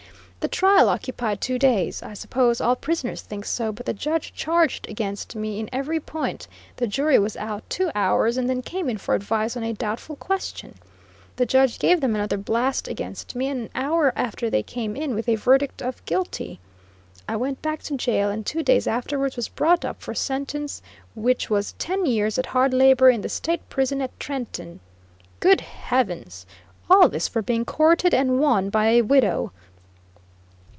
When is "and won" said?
28.15-28.71